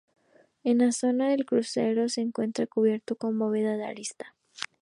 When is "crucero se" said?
1.45-2.21